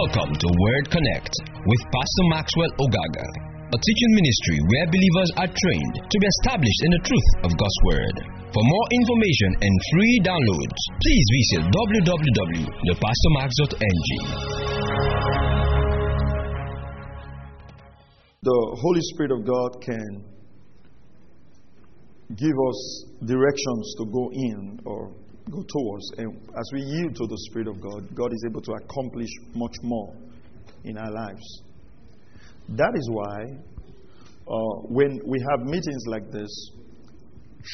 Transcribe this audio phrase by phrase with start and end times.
[0.00, 3.28] Welcome to Word Connect with Pastor Maxwell Ogaga,
[3.68, 7.80] a teaching ministry where believers are trained to be established in the truth of God's
[7.84, 8.16] Word.
[8.48, 14.08] For more information and free downloads, please visit www.thepastormax.ng.
[18.40, 20.24] The Holy Spirit of God can
[22.40, 22.80] give us
[23.26, 25.19] directions to go in or
[25.50, 26.04] go towards.
[26.18, 29.74] And as we yield to the Spirit of God, God is able to accomplish much
[29.82, 30.14] more
[30.84, 31.62] in our lives.
[32.70, 33.38] That is why,
[34.46, 36.50] uh, when we have meetings like this,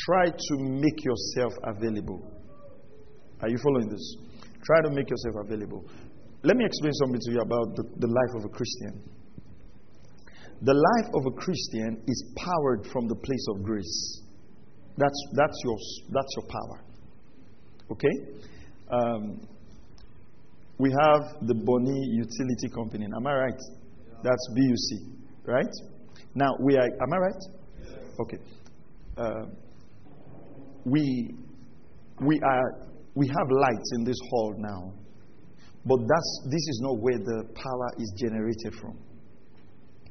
[0.06, 2.20] try to make yourself available.
[3.42, 4.16] Are you following this?
[4.64, 5.84] Try to make yourself available.
[6.42, 9.02] Let me explain something to you about the, the life of a Christian.
[10.62, 14.22] The life of a Christian is powered from the place of grace.
[14.96, 15.76] That's, that's, your,
[16.10, 16.86] that's your power.
[17.90, 18.14] Okay?
[18.90, 19.40] Um,
[20.78, 23.06] we have the Bonny Utility Company.
[23.06, 23.60] Am I right?
[24.22, 25.72] That's BUC, right?
[26.34, 26.84] Now we are.
[26.84, 27.42] Am I right?
[28.20, 28.38] Okay.
[29.16, 29.46] Uh,
[30.84, 31.34] we
[32.20, 34.92] we are we have lights in this hall now,
[35.84, 38.98] but that's this is not where the power is generated from.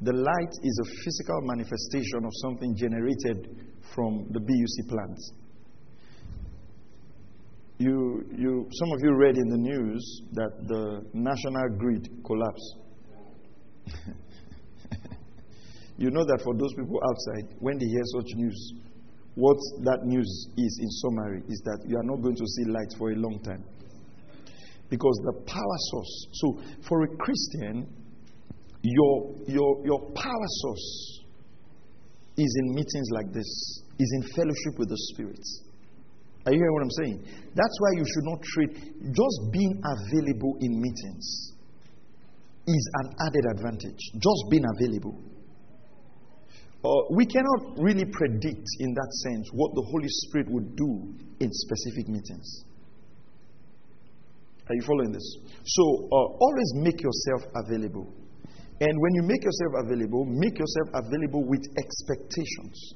[0.01, 5.17] The light is a physical manifestation of something generated from the BUC plant.
[7.77, 12.77] You, you, some of you read in the news that the national grid collapsed.
[15.97, 18.73] you know that for those people outside, when they hear such news,
[19.35, 22.93] what that news is in summary is that you are not going to see light
[22.97, 23.63] for a long time.
[24.89, 27.87] Because the power source, so for a Christian,
[28.83, 31.23] your, your, your power source
[32.37, 35.43] is in meetings like this, is in fellowship with the Spirit.
[36.45, 37.17] Are you hearing what I'm saying?
[37.55, 41.53] That's why you should not treat just being available in meetings
[42.67, 43.99] is an added advantage.
[44.13, 45.21] Just being available.
[46.83, 51.49] Uh, we cannot really predict in that sense what the Holy Spirit would do in
[51.51, 52.63] specific meetings.
[54.69, 55.37] Are you following this?
[55.65, 58.13] So uh, always make yourself available.
[58.81, 62.93] And when you make yourself available, make yourself available with expectations.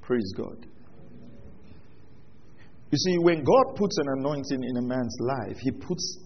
[0.00, 0.66] Praise God.
[2.92, 6.18] You see, when God puts an anointing in a man's life, he puts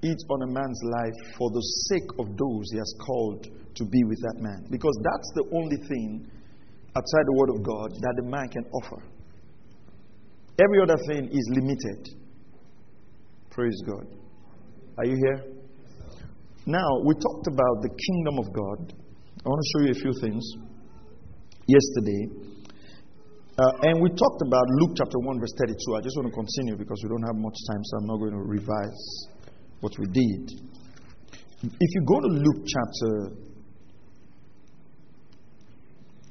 [0.00, 1.60] it on a man's life for the
[1.90, 4.64] sake of those he has called to be with that man.
[4.70, 6.26] Because that's the only thing
[6.96, 9.02] outside the Word of God that the man can offer.
[10.58, 12.08] Every other thing is limited.
[13.50, 14.06] Praise God.
[14.96, 15.44] Are you here?
[16.64, 18.94] Now, we talked about the kingdom of God.
[19.44, 20.42] I want to show you a few things.
[21.66, 22.47] Yesterday,
[23.58, 25.74] uh, and we talked about Luke chapter 1, verse 32.
[25.96, 28.38] I just want to continue because we don't have much time, so I'm not going
[28.38, 29.02] to revise
[29.80, 30.42] what we did.
[31.66, 33.12] If you go to Luke chapter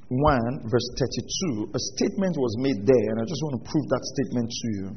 [0.07, 4.03] 1, verse 32, a statement was made there, and I just want to prove that
[4.15, 4.87] statement to you.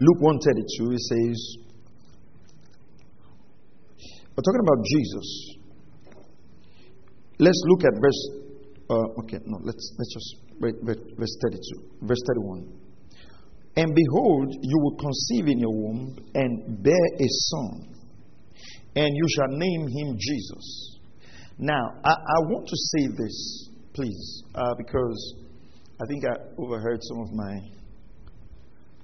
[0.00, 1.38] Luke 1:32, it says,
[4.34, 5.28] we're talking about Jesus.
[7.38, 8.20] Let's look at verse.
[8.88, 12.72] Uh, okay, no, let's let's just verse 32, verse 31.
[13.76, 17.94] And behold, you will conceive in your womb and bear a son,
[18.96, 20.98] and you shall name him Jesus.
[21.58, 25.34] Now, I, I want to say this, please, uh, because
[26.02, 27.58] I think I overheard some of my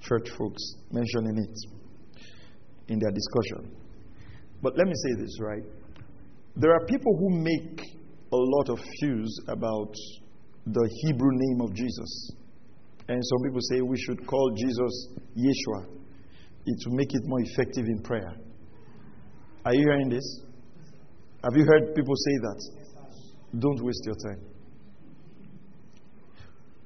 [0.01, 3.77] church folks mentioning it in their discussion.
[4.63, 5.63] But let me say this, right?
[6.57, 7.81] There are people who make
[8.33, 9.95] a lot of fuse about
[10.67, 12.33] the Hebrew name of Jesus.
[13.09, 15.87] And some people say we should call Jesus Yeshua.
[16.67, 18.35] It will make it more effective in prayer.
[19.65, 20.43] Are you hearing this?
[21.43, 23.59] Have you heard people say that?
[23.59, 24.45] Don't waste your time.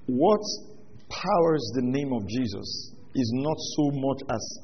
[0.06, 0.40] What
[1.08, 4.58] powers the name of Jesus is not so much as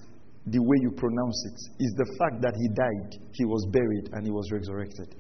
[0.46, 4.08] the way you pronounce it, it, is the fact that he died, he was buried,
[4.12, 5.14] and he was resurrected.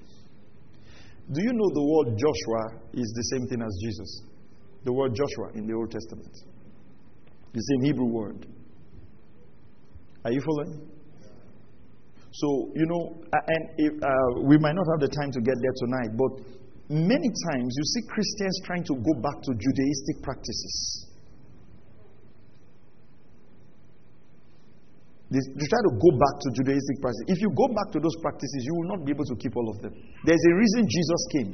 [1.30, 4.22] Do you know the word Joshua is the same thing as Jesus?
[4.84, 6.32] The word Joshua in the Old Testament.
[7.52, 8.46] The same Hebrew word.
[10.24, 10.88] Are you following?
[12.32, 15.74] So, you know, and if, uh, we might not have the time to get there
[15.76, 16.32] tonight, but
[16.88, 21.07] many times you see Christians trying to go back to Judaistic practices.
[25.30, 27.26] They, they, try to go back to Judaistic practices.
[27.28, 29.68] If you go back to those practices, you will not be able to keep all
[29.68, 29.92] of them.
[30.24, 31.52] There's a reason Jesus came.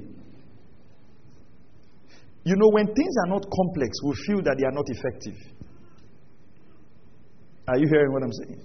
[2.45, 5.35] You know, when things are not complex, we feel that they are not effective.
[7.67, 8.61] Are you hearing what I'm saying?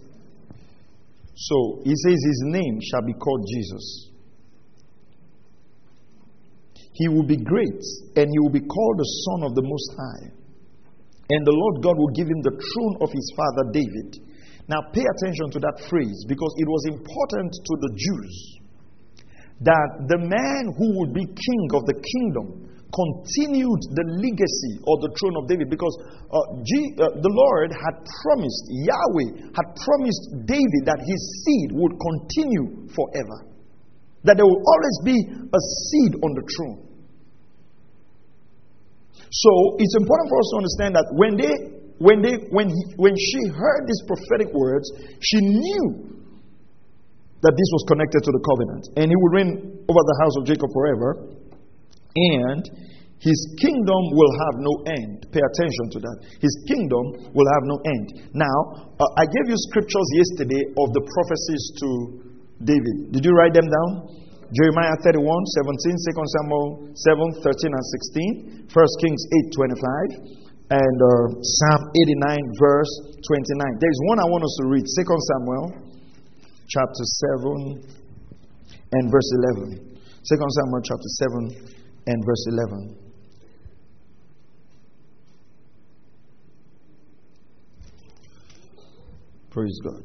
[1.33, 4.11] So he says his name shall be called Jesus.
[6.93, 7.81] He will be great
[8.17, 10.35] and he will be called the Son of the Most High.
[11.29, 14.28] And the Lord God will give him the throne of his father David.
[14.69, 18.35] Now pay attention to that phrase because it was important to the Jews
[19.65, 25.09] that the man who would be king of the kingdom continued the legacy or the
[25.17, 25.93] throne of David because
[26.29, 31.93] uh, G, uh, the Lord had promised, Yahweh had promised David that his seed would
[31.97, 33.49] continue forever.
[34.25, 36.77] That there will always be a seed on the throne.
[39.29, 43.15] So it's important for us to understand that when they when they when he, when
[43.15, 44.87] she heard these prophetic words,
[45.19, 46.19] she knew
[47.41, 48.83] that this was connected to the covenant.
[48.99, 49.51] And he would reign
[49.87, 51.39] over the house of Jacob forever
[52.15, 52.63] and
[53.19, 55.27] his kingdom will have no end.
[55.31, 56.17] Pay attention to that.
[56.39, 57.03] His kingdom
[57.35, 58.31] will have no end.
[58.31, 58.57] Now,
[58.95, 61.89] uh, I gave you scriptures yesterday of the prophecies to
[62.63, 63.11] David.
[63.11, 63.89] Did you write them down?
[64.55, 67.85] Jeremiah 31, 17, 2 Samuel 7, 13 and
[68.65, 69.59] 16, 1 Kings 8,
[70.25, 70.38] 25,
[70.69, 72.93] and uh, Psalm 89, verse
[73.25, 73.79] 29.
[73.79, 75.65] There is one I want us to read Second Samuel
[76.69, 77.05] chapter
[77.41, 77.89] 7
[78.91, 79.89] and verse 11.
[79.89, 81.73] 2 Samuel chapter 7
[82.05, 82.95] and verse 11.
[89.49, 90.03] Praise God.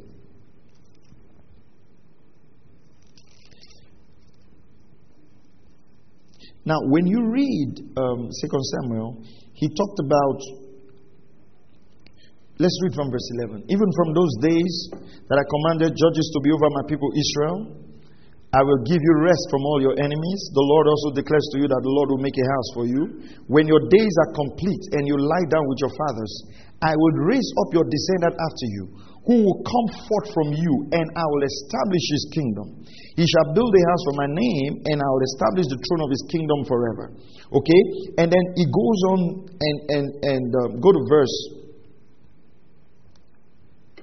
[6.65, 8.49] Now, when you read um, 2
[8.81, 9.23] Samuel,
[9.55, 10.39] he talked about,
[12.59, 13.71] let's read from verse 11.
[13.71, 14.75] Even from those days
[15.31, 17.85] that I commanded judges to be over my people Israel,
[18.55, 20.41] I will give you rest from all your enemies.
[20.55, 23.03] The Lord also declares to you that the Lord will make a house for you.
[23.51, 26.33] When your days are complete and you lie down with your fathers,
[26.79, 28.85] I will raise up your descendant after you,
[29.25, 32.85] who will come forth from you, and I will establish his kingdom.
[33.17, 36.11] He shall build a house for my name, and I will establish the throne of
[36.13, 37.17] his kingdom forever.
[37.49, 37.83] Okay?
[38.21, 41.65] And then he goes on and, and, and um, go to verse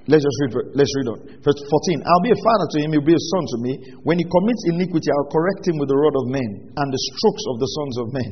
[0.09, 1.19] Let's just read, let's read on.
[1.45, 2.01] Verse 14.
[2.01, 3.71] I'll be a father to him, he'll be a son to me.
[4.01, 7.45] When he commits iniquity, I'll correct him with the rod of men and the strokes
[7.53, 8.31] of the sons of men.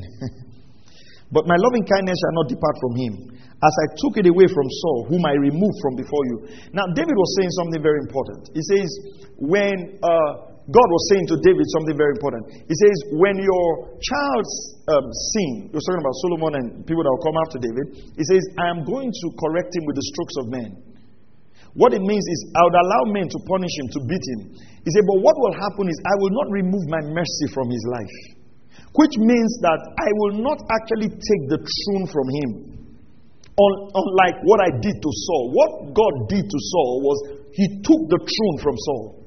[1.36, 3.14] but my loving kindness shall not depart from him,
[3.60, 6.38] as I took it away from Saul, whom I removed from before you.
[6.72, 8.48] Now, David was saying something very important.
[8.56, 8.88] He says,
[9.36, 12.46] when uh, God was saying to David something very important.
[12.70, 14.54] He says, when your child's
[14.86, 18.44] um, sin, you're talking about Solomon and people that will come after David, he says,
[18.62, 20.70] I am going to correct him with the strokes of men.
[21.74, 24.42] What it means is, I would allow men to punish him, to beat him.
[24.86, 27.84] He said, But what will happen is, I will not remove my mercy from his
[27.90, 28.18] life.
[28.94, 32.79] Which means that I will not actually take the throne from him.
[33.60, 35.52] Unlike what I did to Saul.
[35.52, 37.18] What God did to Saul was,
[37.52, 39.20] He took the throne from Saul.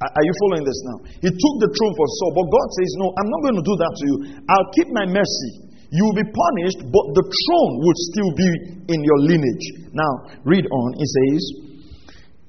[0.00, 0.98] Are you following this now?
[1.20, 3.76] He took the throne from Saul, but God says, No, I'm not going to do
[3.76, 4.16] that to you.
[4.48, 5.64] I'll keep my mercy.
[5.94, 8.48] You will be punished, but the throne would still be
[8.90, 9.66] in your lineage.
[9.94, 10.88] Now, read on.
[10.98, 11.42] It says,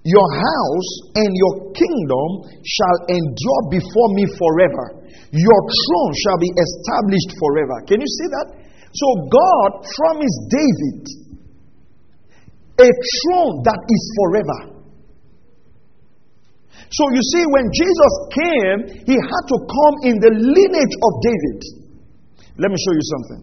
[0.04, 2.30] Your house and your kingdom
[2.66, 5.06] shall endure before me forever.
[5.30, 7.75] Your throne shall be established forever.
[7.86, 8.48] Can you see that?
[8.95, 11.03] So, God promised David
[12.79, 14.60] a throne that is forever.
[16.91, 21.60] So, you see, when Jesus came, he had to come in the lineage of David.
[22.55, 23.41] Let me show you something.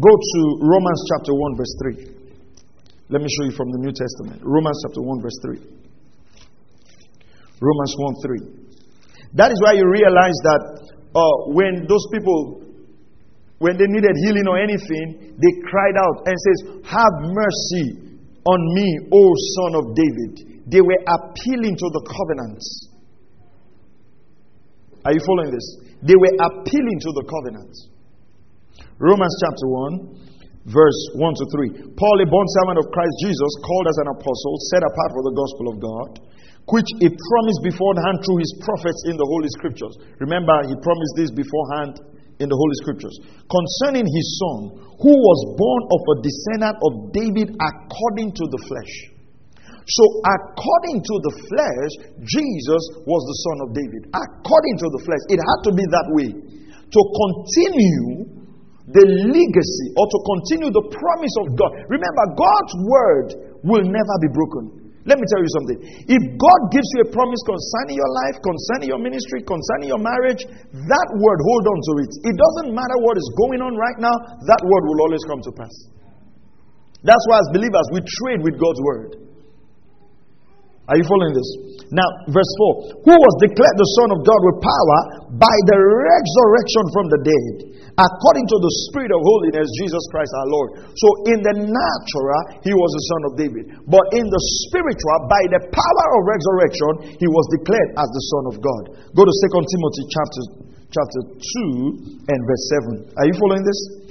[0.00, 2.14] Go to Romans chapter 1, verse 3.
[3.08, 4.42] Let me show you from the New Testament.
[4.44, 5.74] Romans chapter 1, verse 3.
[7.60, 8.64] Romans 1 3.
[9.34, 10.62] That is why you realize that
[11.14, 12.63] uh, when those people,
[13.58, 16.58] when they needed healing or anything, they cried out and says,
[16.90, 19.22] Have mercy on me, O
[19.56, 20.64] son of David.
[20.66, 22.66] They were appealing to the covenants.
[25.04, 25.66] Are you following this?
[26.02, 27.88] They were appealing to the covenants.
[28.98, 31.44] Romans chapter 1, verse 1 to
[31.84, 31.96] 3.
[31.96, 35.36] Paul, a bond servant of Christ Jesus, called as an apostle, set apart for the
[35.36, 36.10] gospel of God,
[36.72, 39.94] which he promised beforehand through his prophets in the Holy Scriptures.
[40.24, 42.00] Remember, he promised this beforehand
[42.42, 43.14] in the Holy Scriptures.
[43.46, 44.58] Concerning his son,
[44.98, 48.94] who was born of a descendant of David according to the flesh.
[49.84, 51.92] So, according to the flesh,
[52.24, 54.08] Jesus was the son of David.
[54.16, 56.28] According to the flesh, it had to be that way.
[56.32, 58.34] To continue
[58.88, 61.70] the legacy or to continue the promise of God.
[61.88, 63.28] Remember, God's word
[63.64, 64.83] will never be broken.
[65.04, 65.78] Let me tell you something.
[66.08, 70.48] If God gives you a promise concerning your life, concerning your ministry, concerning your marriage,
[70.48, 72.10] that word, hold on to it.
[72.32, 75.52] It doesn't matter what is going on right now, that word will always come to
[75.52, 75.76] pass.
[77.04, 79.23] That's why, as believers, we trade with God's word.
[80.84, 81.48] Are you following this?
[81.96, 84.98] Now, verse 4 Who was declared the Son of God with power
[85.40, 87.54] by the resurrection from the dead,
[87.96, 90.68] according to the Spirit of holiness, Jesus Christ our Lord.
[90.92, 93.64] So, in the natural, he was the Son of David.
[93.88, 98.44] But in the spiritual, by the power of resurrection, he was declared as the Son
[98.52, 98.82] of God.
[99.16, 100.42] Go to 2 Timothy chapter,
[100.92, 102.64] chapter 2 and verse
[103.08, 103.24] 7.
[103.24, 104.03] Are you following this?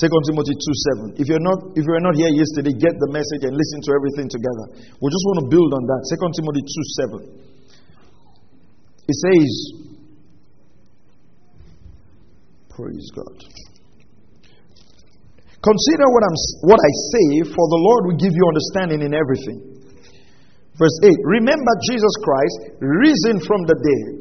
[0.00, 1.20] Second Timothy 2 7.
[1.20, 4.32] If you're not if you're not here yesterday, get the message and listen to everything
[4.32, 4.64] together.
[4.96, 6.00] We just want to build on that.
[6.08, 7.44] Second Timothy 2 7.
[9.12, 9.52] It says,
[12.72, 13.36] Praise God.
[15.60, 19.84] Consider what I'm what I say, for the Lord will give you understanding in everything.
[20.80, 21.12] Verse 8.
[21.28, 24.16] Remember Jesus Christ, risen from the dead,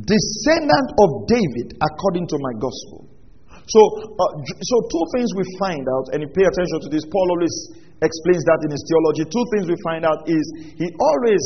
[0.00, 3.05] descendant of David according to my gospel
[3.66, 3.80] so,
[4.14, 7.02] uh, so two things we find out, and you pay attention to this.
[7.10, 7.54] Paul always
[7.98, 9.26] explains that in his theology.
[9.26, 10.44] Two things we find out is
[10.78, 11.42] he always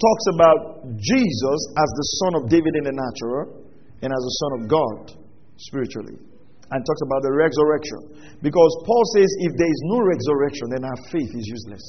[0.00, 0.60] talks about
[0.96, 3.68] Jesus as the son of David in the natural
[4.00, 5.20] and as the son of God
[5.60, 6.16] spiritually.
[6.70, 8.00] And talks about the resurrection.
[8.40, 11.84] Because Paul says if there is no resurrection, then our faith is useless.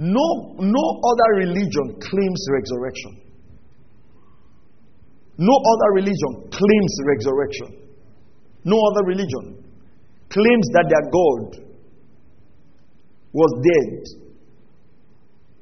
[0.00, 3.25] No, no other religion claims resurrection.
[5.38, 7.86] No other religion claims resurrection.
[8.64, 9.62] No other religion
[10.30, 11.66] claims that their God
[13.32, 13.92] was dead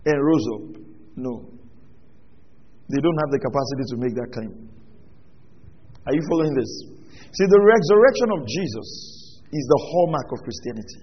[0.06, 0.82] and rose up.
[1.16, 1.50] No.
[2.88, 4.70] They don't have the capacity to make that claim.
[6.06, 6.70] Are you following this?
[7.34, 8.88] See, the resurrection of Jesus
[9.50, 11.00] is the hallmark of Christianity.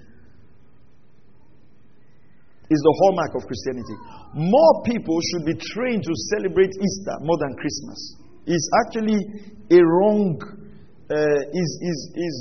[2.71, 3.95] Is the hallmark of Christianity.
[4.33, 9.19] More people should be trained to celebrate Easter more than Christmas is actually
[9.71, 10.39] a wrong
[11.11, 12.35] uh, is, is, is,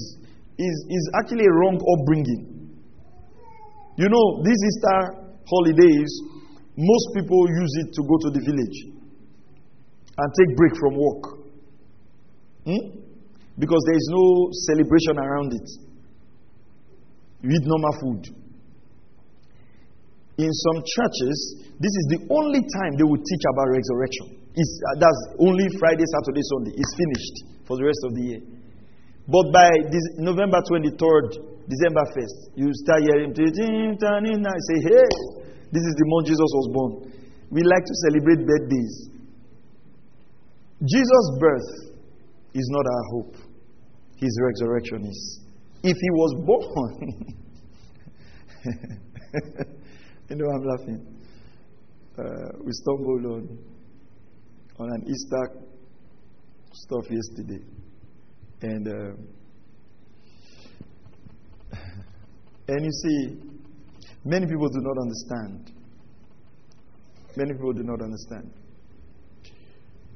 [0.58, 2.70] is, is actually a wrong upbringing.
[3.96, 6.10] You know, these Easter holidays,
[6.76, 8.78] most people use it to go to the village
[10.16, 11.22] and take break from work.
[12.64, 12.84] Hmm?
[13.58, 15.68] Because there is no celebration around it.
[17.42, 18.22] You eat normal food.
[20.38, 21.36] In some churches,
[21.80, 24.39] this is the only time they will teach about resurrection.
[24.60, 26.76] It's, uh, that's only Friday, Saturday, Sunday.
[26.76, 28.42] It's finished for the rest of the year.
[29.24, 35.08] But by this, November 23rd, December 1st, you start hearing, I say, hey,
[35.72, 36.92] this is the month Jesus was born.
[37.48, 39.08] We like to celebrate birthdays.
[40.84, 41.96] Jesus' birth
[42.52, 43.36] is not our hope,
[44.16, 45.40] his resurrection is.
[45.82, 46.92] If he was born,
[50.28, 51.00] you know, I'm laughing.
[52.18, 53.58] Uh, we stumbled on
[54.80, 55.60] on an Easter
[56.72, 57.62] stuff yesterday.
[58.62, 59.12] And, uh,
[62.68, 63.36] and you see,
[64.24, 65.72] many people do not understand.
[67.36, 68.50] Many people do not understand.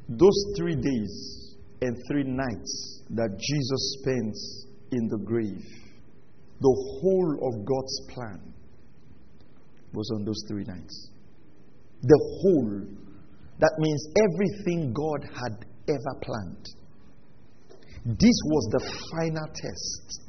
[0.08, 5.62] Those three days and three nights that Jesus spends in the grave,
[6.60, 8.54] the whole of God's plan
[9.92, 11.10] was on those three nights.
[12.02, 13.03] The whole
[13.58, 16.66] that means everything God had ever planned.
[18.04, 18.82] This was the
[19.14, 20.24] final test.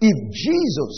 [0.00, 0.96] If Jesus,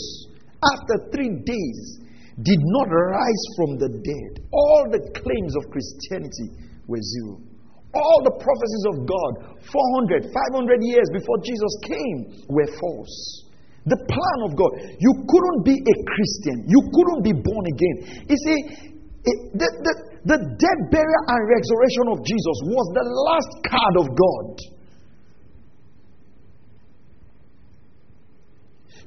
[0.63, 1.99] after three days,
[2.43, 6.53] did not rise from the dead, all the claims of Christianity
[6.85, 7.41] were zero.
[7.95, 13.47] All the prophecies of God, 400, 500 years before Jesus came, were false.
[13.87, 14.71] The plan of God.
[14.99, 16.67] You couldn't be a Christian.
[16.67, 18.27] You couldn't be born again.
[18.27, 18.59] You see,
[19.23, 19.93] it, the, the,
[20.27, 24.47] the death, burial, and resurrection of Jesus was the last card of God.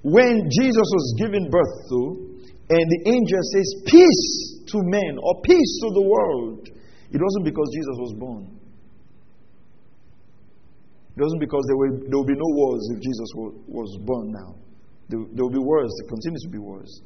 [0.02, 2.00] When Jesus was given birth to,
[2.72, 6.68] and the angel says, Peace to men or peace to the world,
[7.12, 8.60] it wasn't because Jesus was born.
[11.16, 13.28] It wasn't because there will, there will be no wars if Jesus
[13.68, 14.54] was born now.
[15.10, 17.02] There, there will be wars, there continues to be wars.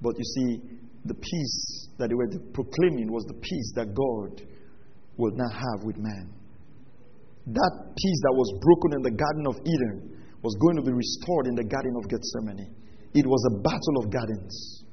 [0.00, 0.60] But you see,
[1.06, 4.42] the peace that they were proclaiming was the peace that God
[5.16, 6.32] will now have with man.
[7.46, 11.46] That peace that was broken in the Garden of Eden was going to be restored
[11.46, 12.74] in the Garden of Gethsemane.
[13.14, 14.84] It was a battle of gardens.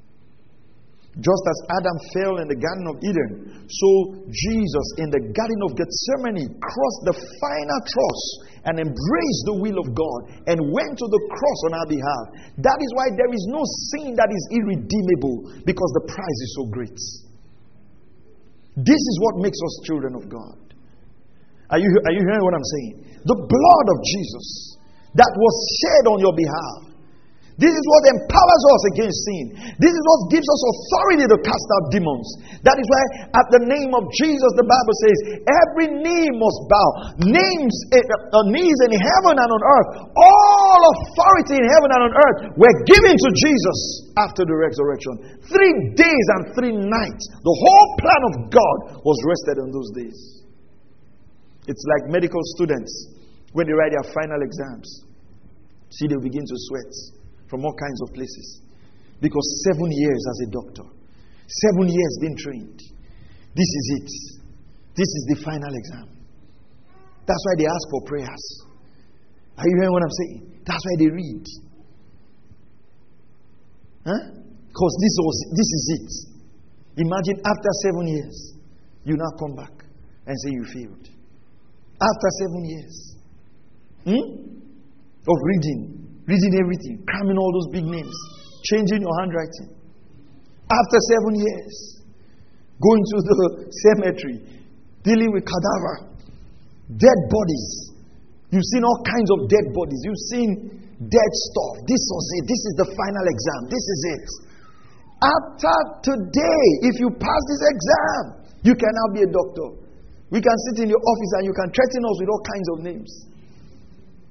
[1.22, 3.32] Just as Adam fell in the Garden of Eden,
[3.70, 3.89] so
[4.34, 8.22] Jesus in the Garden of Gethsemane crossed the final cross
[8.65, 12.25] and embraced the will of God and went to the cross on our behalf.
[12.65, 13.62] That is why there is no
[13.93, 16.98] sin that is irredeemable because the price is so great.
[18.82, 20.58] This is what makes us children of God.
[21.70, 23.22] Are you, are you hearing what I'm saying?
[23.22, 24.82] The blood of Jesus
[25.13, 26.93] that was shed on your behalf
[27.54, 29.46] This is what empowers us against sin.
[29.78, 32.26] This is what gives us authority to cast out demons.
[32.66, 36.90] That is why, at the name of Jesus, the Bible says, every knee must bow.
[37.22, 42.38] Names, uh, knees in heaven and on earth, all authority in heaven and on earth
[42.58, 43.80] were given to Jesus
[44.18, 45.46] after the resurrection.
[45.46, 47.24] Three days and three nights.
[47.38, 50.18] The whole plan of God was rested on those days.
[51.70, 52.90] It's like medical students
[53.54, 55.06] when they write their final exams.
[55.94, 57.22] See, they begin to sweat
[57.54, 58.66] from all kinds of places.
[59.22, 60.90] Because seven years as a doctor,
[61.62, 62.82] seven years being trained.
[63.54, 64.10] This is it.
[64.98, 66.10] This is the final exam.
[67.30, 68.44] That's why they ask for prayers.
[69.58, 70.42] Are you hearing what I'm saying?
[70.66, 71.46] That's why they read.
[74.02, 74.24] Huh?
[74.68, 76.10] Because this was this is it.
[77.06, 78.54] Imagine after seven years,
[79.06, 79.86] you now come back
[80.26, 81.06] and say you failed.
[82.02, 83.16] After seven years
[84.06, 84.26] hmm?
[85.22, 88.15] of reading, reading everything, cramming all those big names,
[88.72, 89.75] changing your handwriting.
[90.72, 91.75] After seven years,
[92.80, 93.36] going to the
[93.92, 94.38] cemetery,
[95.03, 96.13] dealing with cadaver,
[96.96, 97.68] dead bodies.
[98.51, 100.00] You've seen all kinds of dead bodies.
[100.06, 100.50] You've seen
[101.10, 101.74] dead stuff.
[101.89, 102.44] This was it.
[102.48, 103.62] This is the final exam.
[103.68, 104.27] This is it.
[105.24, 105.75] After
[106.13, 108.24] today, if you pass this exam,
[108.63, 109.84] you can now be a doctor.
[110.32, 112.77] We can sit in your office and you can threaten us with all kinds of
[112.84, 113.12] names.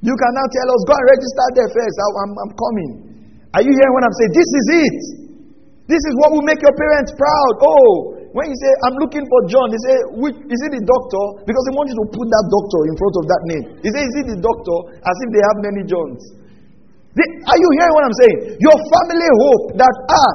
[0.02, 1.96] You can now tell us, go and register there first.
[2.02, 2.90] I, I'm, I'm coming.
[3.54, 4.32] Are you hearing what I'm saying?
[4.34, 4.98] This is it.
[5.86, 7.54] This is what will make your parents proud.
[7.62, 11.44] Oh, when you say, I'm looking for John, they say, Which, is it the doctor?
[11.46, 13.64] Because they want you to put that doctor in front of that name.
[13.84, 14.76] They say, Is it the doctor?
[15.04, 16.22] As if they have many Johns.
[17.12, 18.38] They, are you hearing what I'm saying?
[18.56, 20.34] Your family hope that, ah,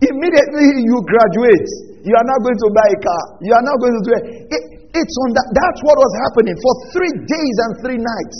[0.00, 1.68] immediately you graduate,
[2.00, 3.22] you are not going to buy a car.
[3.44, 4.24] You are not going to do it.
[4.56, 4.62] it
[5.04, 5.46] it's on that.
[5.52, 8.38] That's what was happening for three days and three nights.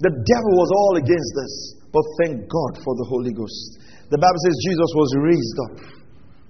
[0.00, 1.54] The devil was all against us,
[1.92, 3.84] but thank God for the Holy Ghost.
[4.08, 5.76] The Bible says Jesus was raised up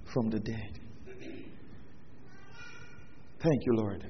[0.07, 0.71] from the dead.
[3.43, 4.07] Thank you, Lord.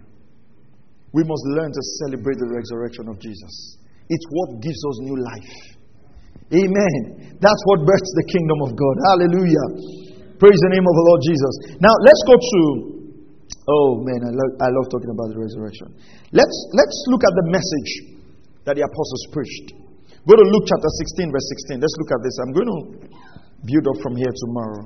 [1.14, 3.82] We must learn to celebrate the resurrection of Jesus.
[4.08, 5.54] It's what gives us new life.
[6.52, 7.36] Amen.
[7.40, 8.96] That's what births the kingdom of God.
[9.10, 9.66] Hallelujah.
[10.36, 11.54] Praise the name of the Lord Jesus.
[11.80, 12.62] Now let's go to.
[13.72, 15.96] Oh man, I love, I love talking about the resurrection.
[16.36, 18.21] Let's let's look at the message
[18.66, 19.74] that the apostles preached.
[20.28, 21.82] Go to Luke chapter 16, verse 16.
[21.82, 22.36] Let's look at this.
[22.46, 22.80] I'm going to
[23.66, 24.84] build up from here tomorrow.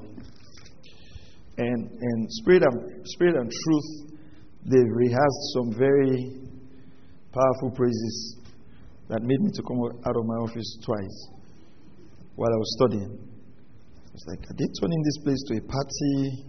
[1.58, 3.90] And, and spirit, and spirit and truth,
[4.64, 6.40] they rehearsed some very
[7.32, 8.40] powerful praises
[9.10, 11.18] that made me to come out of my office twice
[12.36, 13.12] while I was studying.
[14.16, 16.48] It's like, are they turning this place to a party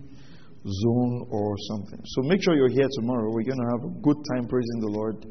[0.62, 2.00] zone or something?
[2.14, 3.30] So make sure you're here tomorrow.
[3.34, 5.26] We're going to have a good time praising the Lord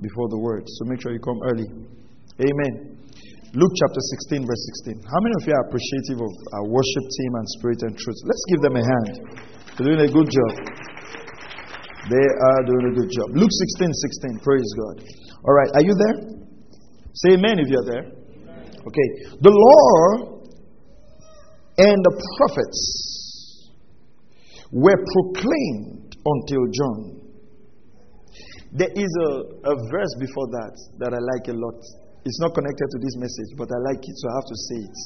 [0.00, 0.64] before the word.
[0.66, 1.68] So make sure you come early.
[2.40, 3.02] Amen.
[3.52, 4.00] Luke chapter
[4.32, 5.04] 16, verse 16.
[5.04, 8.16] How many of you are appreciative of our worship team and spirit and truth?
[8.24, 9.14] Let's give them a hand.
[9.76, 10.52] They're doing a good job.
[12.08, 13.28] They are doing a good job.
[13.36, 14.40] Luke 16, 16.
[14.40, 15.04] Praise God.
[15.44, 15.70] All right.
[15.76, 16.32] Are you there?
[17.12, 18.08] Say amen if you're there.
[18.08, 19.08] Okay.
[19.36, 20.40] The law
[21.76, 23.70] and the prophets
[24.72, 27.21] were proclaimed until John.
[28.72, 29.30] There is a,
[29.68, 31.76] a verse before that that I like a lot.
[32.24, 34.78] It's not connected to this message, but I like it, so I have to say
[34.88, 34.98] it.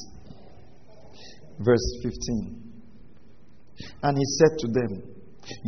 [1.59, 2.67] Verse 15.
[4.03, 4.91] And he said to them,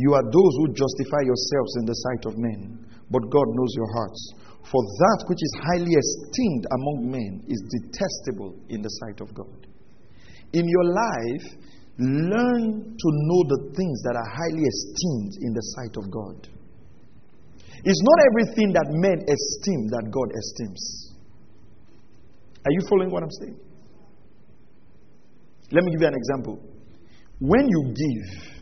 [0.00, 3.90] You are those who justify yourselves in the sight of men, but God knows your
[3.92, 4.22] hearts.
[4.64, 9.66] For that which is highly esteemed among men is detestable in the sight of God.
[10.52, 11.46] In your life,
[11.98, 16.59] learn to know the things that are highly esteemed in the sight of God.
[17.82, 21.14] It's not everything that men esteem that God esteems.
[22.64, 23.58] Are you following what I'm saying?
[25.72, 26.60] Let me give you an example.
[27.40, 28.60] When you give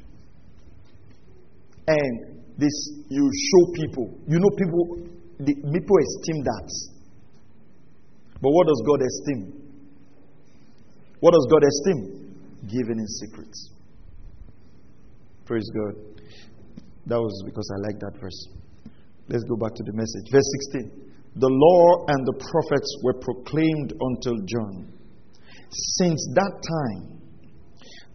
[1.89, 5.09] and this you show people, you know people
[5.41, 6.69] the, people esteem that.
[8.41, 9.69] But what does God esteem?
[11.21, 12.35] What does God esteem?
[12.69, 13.55] Giving in secret.
[15.45, 15.95] Praise God.
[17.07, 18.49] That was because I like that verse.
[19.29, 20.27] Let's go back to the message.
[20.33, 21.09] Verse 16.
[21.37, 24.89] The law and the prophets were proclaimed until John.
[26.01, 27.19] Since that time,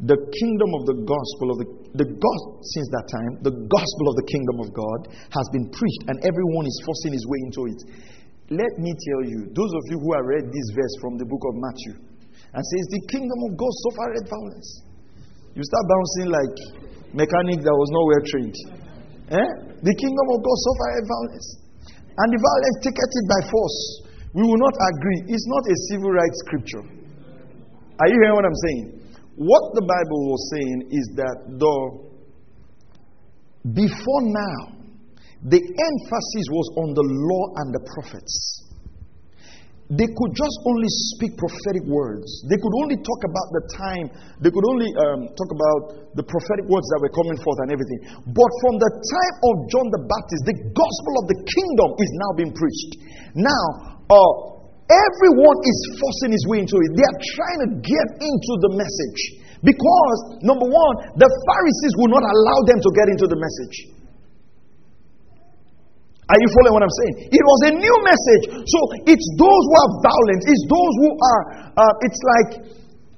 [0.02, 1.70] the kingdom of the gospel of the,
[2.02, 6.04] the God, since that time, the gospel of the kingdom of God has been preached,
[6.10, 7.80] and everyone is forcing his way into it.
[8.50, 11.46] Let me tell you, those of you who have read this verse from the book
[11.46, 11.94] of Matthew,
[12.58, 14.70] and says, The kingdom of God suffered violence.
[15.54, 16.58] You start bouncing like
[17.14, 18.58] mechanic that was not well trained.
[19.32, 19.50] Eh?
[19.84, 21.48] The kingdom of God suffered violence.
[22.14, 23.80] And the violence take it by force.
[24.34, 25.20] We will not agree.
[25.30, 26.84] It's not a civil rights scripture.
[28.00, 28.86] Are you hearing what I'm saying?
[29.36, 32.14] What the Bible was saying is that though
[33.72, 34.76] before now,
[35.48, 38.73] the emphasis was on the law and the prophets
[39.92, 42.28] they could just only speak prophetic words.
[42.48, 44.06] They could only talk about the time,
[44.40, 48.00] they could only um, talk about the prophetic words that were coming forth and everything.
[48.32, 52.32] But from the time of John the Baptist, the gospel of the kingdom is now
[52.40, 52.92] being preached.
[53.36, 53.66] Now,
[54.08, 54.32] uh,
[54.88, 56.90] everyone is forcing his way into it.
[56.96, 59.44] They are trying to get into the message.
[59.64, 64.03] Because, number one, the Pharisees will not allow them to get into the message.
[66.24, 67.16] Are you following what I'm saying?
[67.36, 68.44] It was a new message.
[68.64, 68.80] So
[69.12, 71.42] it's those who are violent, it's those who are,
[71.76, 72.52] uh, it's like,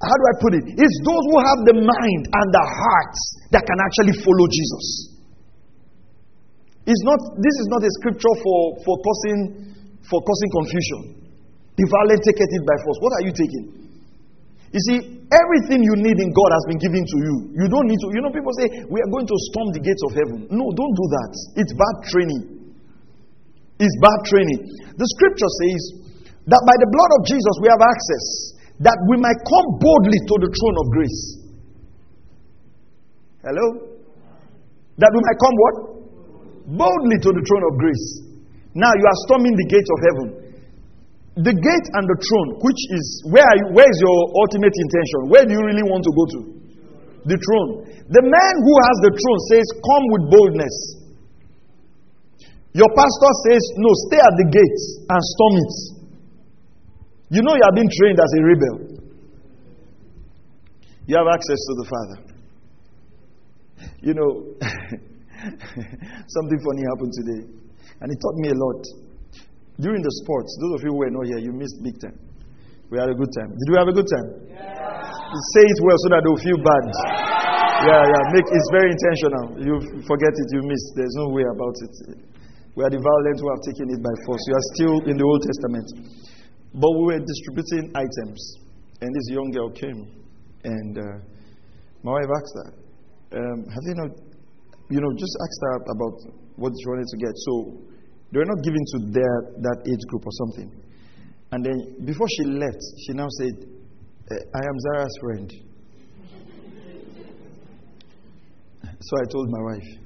[0.02, 0.64] how do I put it?
[0.74, 3.20] It's those who have the mind and the hearts
[3.54, 5.14] that can actually follow Jesus.
[6.86, 9.38] It's not, this is not a scripture for, for, causing,
[10.10, 11.00] for causing confusion.
[11.78, 12.98] The violent take it by force.
[13.02, 13.64] What are you taking?
[14.74, 14.98] You see,
[15.30, 17.34] everything you need in God has been given to you.
[17.54, 18.08] You don't need to.
[18.12, 20.38] You know, people say, We are going to storm the gates of heaven.
[20.50, 21.32] No, don't do that.
[21.62, 22.55] It's bad training
[23.80, 24.60] is bad training.
[24.96, 25.82] The scripture says
[26.48, 28.26] that by the blood of Jesus we have access,
[28.80, 31.22] that we might come boldly to the throne of grace.
[33.44, 33.66] Hello?
[34.96, 35.76] That we might come what?
[36.76, 38.06] Boldly to the throne of grace.
[38.76, 40.26] Now you are storming the gate of heaven.
[41.36, 45.20] The gate and the throne, which is where, you, where is your ultimate intention?
[45.28, 46.40] Where do you really want to go to?
[47.28, 47.70] The throne.
[48.08, 50.76] The man who has the throne says, Come with boldness.
[52.76, 55.72] Your pastor says, No, stay at the gate and storm it.
[57.32, 58.76] You know you have been trained as a rebel.
[61.08, 62.18] You have access to the Father.
[64.04, 64.30] You know,
[66.36, 67.42] something funny happened today,
[68.04, 68.82] and it taught me a lot.
[69.80, 72.18] During the sports, those of you who were not here, you missed big time.
[72.92, 73.56] We had a good time.
[73.56, 74.28] Did we have a good time?
[74.52, 75.00] Yeah.
[75.56, 76.84] Say it well so that they'll feel bad.
[77.88, 78.22] Yeah, yeah.
[78.36, 79.44] Make it's very intentional.
[79.64, 80.82] You forget it, you miss.
[80.92, 82.35] There's no way about it.
[82.76, 84.44] We are the violent who have taken it by force.
[84.44, 85.88] You are still in the Old Testament.
[86.76, 88.40] But we were distributing items,
[89.00, 90.04] and this young girl came,
[90.60, 91.16] and uh,
[92.04, 92.68] my wife asked her,
[93.40, 94.12] um, Have they not,
[94.92, 96.16] you know, just asked her about
[96.60, 97.32] what she wanted to get.
[97.48, 97.52] So
[98.28, 100.68] they were not giving to their, that age group or something.
[101.56, 105.48] And then before she left, she now said, uh, I am Zara's friend.
[108.98, 110.05] So I told my wife,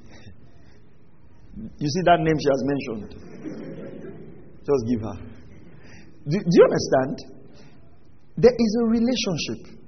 [1.57, 3.09] you see that name she has mentioned?
[4.61, 5.17] Just give her.
[6.29, 7.15] Do, do you understand?
[8.37, 9.81] There is a relationship.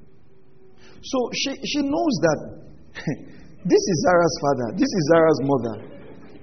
[1.04, 2.40] So she, she knows that
[3.72, 5.76] this is Zara's father, this is Zara's mother.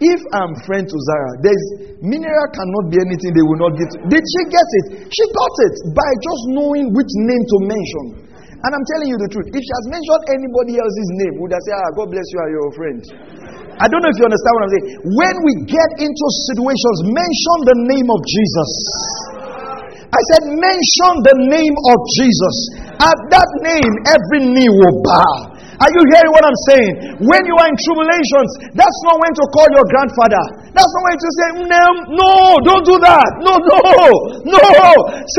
[0.01, 1.67] If I'm friend to Zara, there's
[2.01, 3.93] mineral cannot be anything they will not get.
[4.09, 5.13] Did she get it?
[5.13, 8.05] She got it by just knowing which name to mention.
[8.65, 9.49] And I'm telling you the truth.
[9.53, 12.53] If she has mentioned anybody else's name, would I say, ah, God bless you, are
[12.53, 13.01] your friend?
[13.81, 14.89] I don't know if you understand what I'm saying.
[15.09, 18.71] When we get into situations, mention the name of Jesus.
[20.11, 22.57] I said, mention the name of Jesus.
[23.01, 25.55] At that name, every knee will bow.
[25.81, 26.93] Are you hearing what I'm saying?
[27.25, 30.45] When you are in tribulations, that's not when to call your grandfather.
[30.77, 31.85] That's not when to say, no,
[32.21, 33.31] no, don't do that.
[33.41, 33.81] No, no,
[34.45, 34.69] no.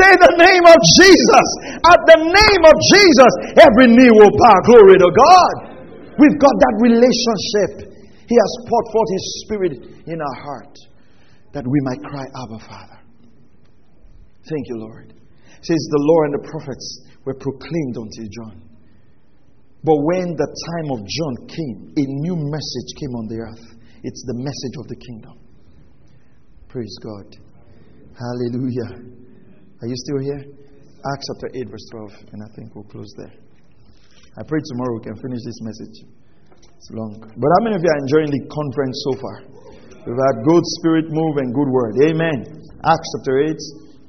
[0.02, 1.46] Say the name of Jesus.
[1.86, 4.56] At the name of Jesus, every knee will bow.
[4.66, 5.54] Glory to God.
[6.18, 7.91] We've got that relationship.
[8.32, 9.72] He has poured forth His Spirit
[10.08, 10.74] in our heart
[11.52, 12.98] that we might cry, Abba, Father.
[14.48, 15.12] Thank you, Lord.
[15.60, 16.86] Says the law and the prophets
[17.26, 18.56] were proclaimed until John.
[19.84, 23.76] But when the time of John came, a new message came on the earth.
[24.02, 25.36] It's the message of the kingdom.
[26.68, 27.36] Praise God.
[28.16, 29.12] Hallelujah.
[29.76, 30.40] Are you still here?
[31.12, 33.34] Acts chapter 8, verse 12, and I think we'll close there.
[34.38, 36.21] I pray tomorrow we can finish this message.
[36.82, 37.14] It's long.
[37.14, 39.38] But how many of you are enjoying the conference so far?
[40.02, 41.94] We've had good spirit move and good word.
[42.10, 42.58] Amen.
[42.84, 43.54] Acts chapter 8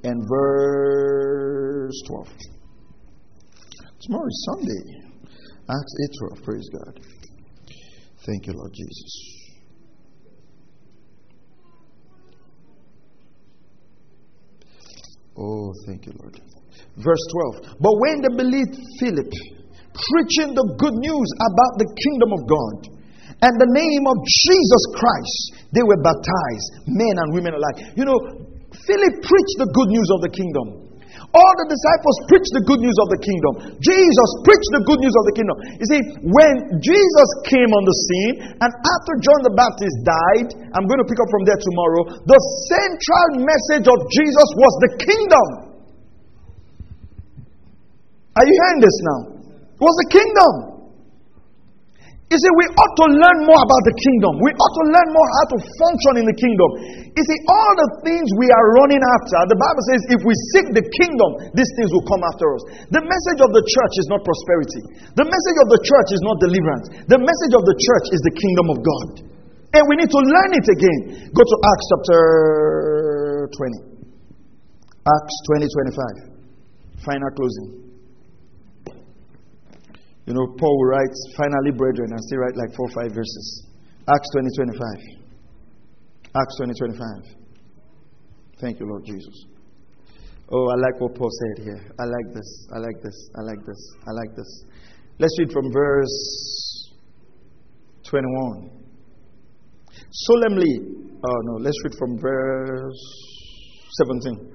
[0.10, 2.28] and verse 12.
[4.02, 4.84] Tomorrow is Sunday.
[5.70, 6.44] Acts 8 12.
[6.44, 7.00] Praise God.
[8.26, 9.44] Thank you, Lord Jesus.
[15.38, 16.42] Oh, thank you, Lord.
[16.98, 17.26] Verse
[17.62, 17.78] 12.
[17.80, 19.32] But when they believed Philip,
[19.94, 22.76] preaching the good news about the kingdom of God
[23.44, 25.38] and the name of Jesus Christ,
[25.76, 27.94] they were baptized, men and women alike.
[28.00, 28.18] You know,
[28.72, 30.84] Philip preached the good news of the kingdom.
[31.34, 33.54] All the disciples preached the good news of the kingdom.
[33.82, 35.58] Jesus preached the good news of the kingdom.
[35.82, 40.86] You see, when Jesus came on the scene, and after John the Baptist died, I'm
[40.86, 45.48] going to pick up from there tomorrow, the central message of Jesus was the kingdom.
[48.38, 49.33] Are you hearing this now?
[49.84, 50.74] Was the kingdom.
[52.32, 54.42] You see, we ought to learn more about the kingdom.
[54.42, 56.70] We ought to learn more how to function in the kingdom.
[57.14, 60.74] You see, all the things we are running after, the Bible says if we seek
[60.74, 62.64] the kingdom, these things will come after us.
[62.90, 64.82] The message of the church is not prosperity,
[65.14, 66.88] the message of the church is not deliverance.
[67.06, 69.10] The message of the church is the kingdom of God.
[69.78, 71.00] And we need to learn it again.
[71.38, 72.20] Go to Acts chapter
[73.52, 73.94] 20.
[75.06, 77.04] Acts 20 25.
[77.06, 77.83] Final closing.
[80.26, 83.68] You know, Paul writes, finally, brethren, and still write like four or five verses.
[84.08, 85.24] Acts 20 25.
[86.36, 87.36] Acts 20 25.
[88.62, 89.46] Thank you, Lord Jesus.
[90.50, 91.82] Oh, I like what Paul said here.
[92.00, 92.68] I like this.
[92.74, 93.30] I like this.
[93.36, 93.96] I like this.
[94.08, 94.66] I like this.
[95.20, 96.92] Let's read from verse
[98.10, 98.70] 21.
[100.12, 100.80] Solemnly,
[101.26, 103.02] oh no, let's read from verse
[103.98, 104.53] 17.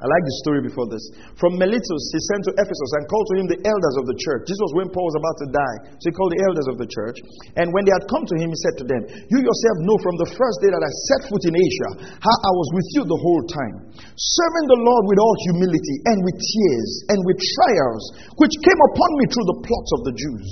[0.00, 1.04] I like the story before this.
[1.36, 4.48] From Miletus, he sent to Ephesus and called to him the elders of the church.
[4.48, 5.76] This was when Paul was about to die.
[6.00, 7.20] So he called the elders of the church.
[7.60, 10.16] And when they had come to him, he said to them, You yourself know from
[10.16, 13.20] the first day that I set foot in Asia how I was with you the
[13.20, 13.76] whole time,
[14.16, 18.04] serving the Lord with all humility and with tears and with trials,
[18.40, 20.48] which came upon me through the plots of the Jews.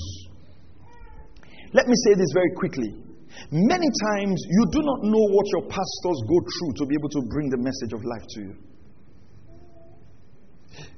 [1.72, 2.92] Let me say this very quickly.
[3.48, 7.24] Many times you do not know what your pastors go through to be able to
[7.32, 8.67] bring the message of life to you.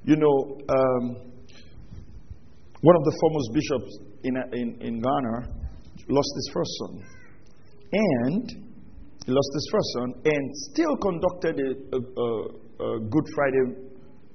[0.04, 1.30] You know, um,
[2.80, 5.60] one of the foremost bishops in, in, in Ghana
[6.08, 7.04] lost his first son.
[7.92, 8.50] And
[9.26, 13.90] he lost his first son and still conducted a, a, a, a Good Friday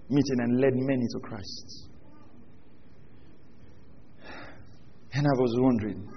[0.10, 1.90] meeting and led many to Christ.
[5.14, 6.08] And I was wondering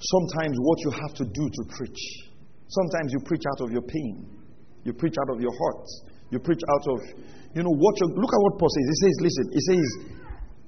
[0.00, 2.02] sometimes what you have to do to preach.
[2.68, 4.26] Sometimes you preach out of your pain,
[4.84, 5.86] you preach out of your heart,
[6.30, 6.98] you preach out of
[7.54, 8.86] you know, what look at what Paul says.
[8.86, 9.86] He says, listen, he says,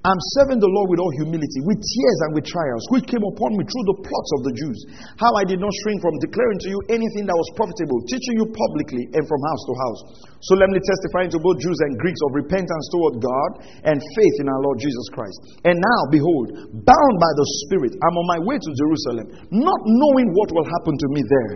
[0.03, 3.55] I'm serving the Lord with all humility, with tears and with trials, which came upon
[3.55, 4.79] me through the plots of the Jews.
[5.15, 8.51] How I did not shrink from declaring to you anything that was profitable, teaching you
[8.51, 10.01] publicly and from house to house,
[10.43, 13.51] solemnly testifying to both Jews and Greeks of repentance toward God
[13.87, 15.39] and faith in our Lord Jesus Christ.
[15.63, 16.51] And now, behold,
[16.83, 20.99] bound by the Spirit, I'm on my way to Jerusalem, not knowing what will happen
[20.99, 21.53] to me there.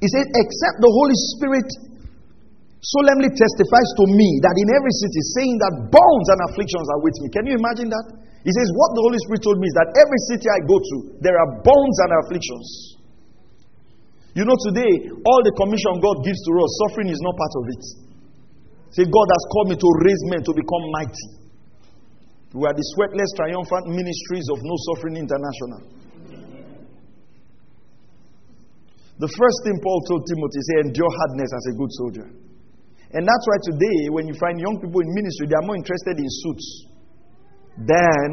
[0.00, 1.68] He said, except the Holy Spirit
[2.80, 7.16] solemnly testifies to me that in every city, saying that bonds and afflictions are with
[7.20, 7.28] me.
[7.28, 8.06] Can you imagine that?
[8.40, 10.96] He says, What the Holy Spirit told me is that every city I go to,
[11.20, 12.66] there are bonds and afflictions.
[14.32, 17.64] You know, today, all the commission God gives to us, suffering is not part of
[17.68, 17.82] it.
[18.96, 21.26] Say, God has called me to raise men to become mighty.
[22.56, 25.82] We are the sweatless, triumphant ministries of No Suffering International.
[29.20, 32.26] The first thing Paul told Timothy, say, endure hardness as a good soldier.
[33.12, 36.14] And that's why today, when you find young people in ministry, they are more interested
[36.14, 36.66] in suits
[37.82, 38.26] than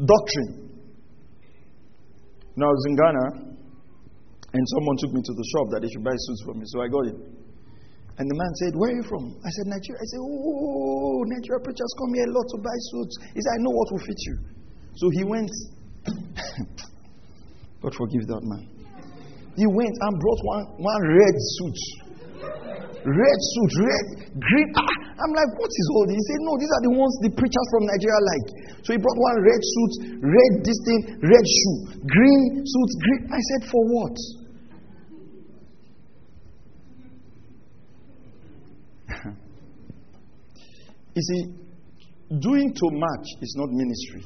[0.00, 0.64] doctrine.
[2.56, 3.26] Now, I was in Ghana,
[4.54, 6.80] and someone took me to the shop that they should buy suits for me, so
[6.80, 7.18] I got it.
[8.16, 9.34] And the man said, Where are you from?
[9.42, 9.98] I said, Nigeria.
[9.98, 13.14] I said, Oh, Nigeria preachers come here a lot to buy suits.
[13.34, 14.36] He said, I know what will fit you.
[14.94, 15.50] So he went,
[17.82, 18.70] God forgive that man.
[19.58, 22.03] He went and brought one, one red suit
[23.04, 24.06] red suit, red,
[24.40, 24.68] green.
[24.80, 26.16] Ah, I'm like, what is all this?
[26.16, 28.48] He said, no, these are the ones the preachers from Nigeria like.
[28.80, 29.92] So he brought one red suit,
[30.24, 33.28] red this thing, red shoe, green suit, green.
[33.28, 34.16] I said, for what?
[41.14, 41.42] you see,
[42.40, 44.24] doing too much is not ministry.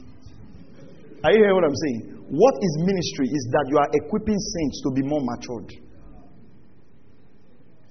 [1.24, 2.14] Are you hearing what I'm saying?
[2.30, 5.87] What is ministry is that you are equipping saints to be more matured.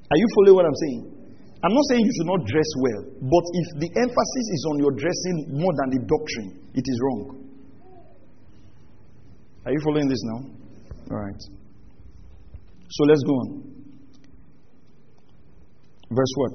[0.07, 1.01] Are you following what I'm saying?
[1.63, 4.93] I'm not saying you should not dress well, but if the emphasis is on your
[4.93, 7.43] dressing more than the doctrine, it is wrong.
[9.65, 10.39] Are you following this now?
[11.11, 11.41] All right.
[12.87, 13.49] So let's go on.
[16.07, 16.53] Verse what?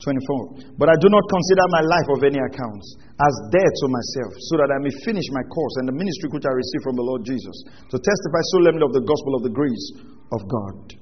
[0.00, 0.78] 24.
[0.78, 4.62] But I do not consider my life of any account as dead to myself, so
[4.62, 7.26] that I may finish my course and the ministry which I received from the Lord
[7.26, 7.56] Jesus,
[7.90, 9.86] to testify solemnly of the gospel of the grace
[10.32, 10.94] of God.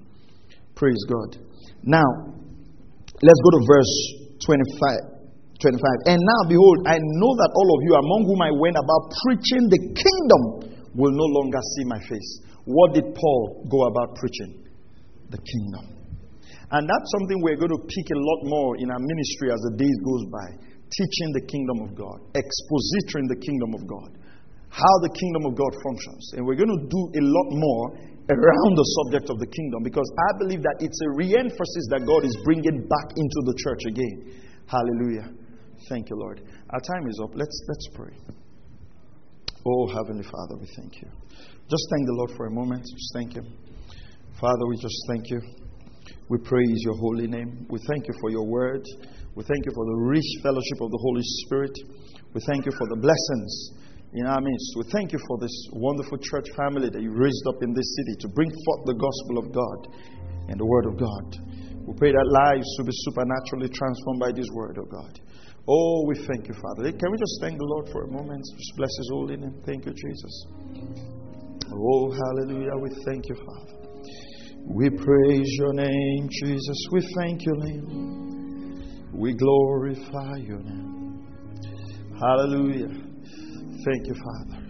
[0.75, 1.46] Praise God.
[1.83, 2.07] Now,
[3.23, 3.95] let's go to verse
[4.45, 5.17] 25.
[5.61, 6.13] 25.
[6.13, 9.65] And now, behold, I know that all of you among whom I went about preaching
[9.73, 10.43] the kingdom
[10.93, 12.31] will no longer see my face.
[12.69, 14.69] What did Paul go about preaching?
[15.31, 15.97] The kingdom.
[16.71, 19.75] And that's something we're going to pick a lot more in our ministry as the
[19.79, 20.49] days goes by.
[20.87, 24.11] Teaching the kingdom of God, expositoring the kingdom of God,
[24.69, 26.35] how the kingdom of God functions.
[26.37, 27.85] And we're going to do a lot more
[28.27, 32.03] around the subject of the kingdom because I believe that it's a re emphasis that
[32.03, 34.43] God is bringing back into the church again.
[34.67, 35.31] Hallelujah.
[35.89, 36.43] Thank you, Lord.
[36.71, 37.31] Our time is up.
[37.35, 38.15] Let's, let's pray.
[39.67, 41.09] Oh, Heavenly Father, we thank you.
[41.71, 42.83] Just thank the Lord for a moment.
[42.83, 43.47] Just thank Him.
[44.41, 45.41] Father, we just thank you.
[46.29, 47.67] We praise your holy name.
[47.71, 48.85] We thank you for your word.
[49.35, 51.73] We thank you for the rich fellowship of the Holy Spirit.
[52.35, 53.71] We thank you for the blessings
[54.17, 54.73] in our midst.
[54.77, 58.17] We thank you for this wonderful church family that you raised up in this city
[58.25, 59.79] to bring forth the gospel of God
[60.49, 61.27] and the word of God.
[61.85, 65.21] We pray that lives will be supernaturally transformed by this word, of God.
[65.69, 66.91] Oh, we thank you, Father.
[66.91, 68.43] Can we just thank the Lord for a moment?
[68.57, 69.55] Just bless his holy name.
[69.67, 70.35] Thank you, Jesus.
[71.71, 72.73] Oh, hallelujah.
[72.81, 73.77] We thank you, Father.
[74.65, 76.79] We praise your name, Jesus.
[76.91, 79.13] We thank your name.
[79.13, 81.27] We glorify your name.
[82.19, 83.06] Hallelujah.
[83.87, 84.65] Thank you, Father.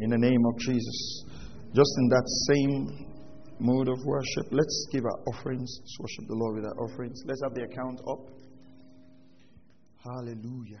[0.00, 1.24] In the name of Jesus.
[1.74, 3.06] Just in that same
[3.58, 5.70] mood of worship, let's give our offerings.
[5.80, 7.20] Let's worship the Lord with our offerings.
[7.26, 8.30] Let's have the account up.
[10.02, 10.80] Hallelujah.